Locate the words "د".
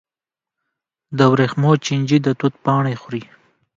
1.17-1.19, 2.23-2.27